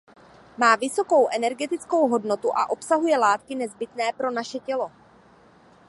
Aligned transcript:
Má 0.57 0.75
vysokou 0.75 1.27
energetickou 1.31 2.07
hodnotu 2.07 2.57
a 2.57 2.69
obsahuje 2.69 3.17
látky 3.17 3.55
nezbytné 3.55 4.11
pro 4.17 4.31
naše 4.31 4.59
tělo. 4.59 4.91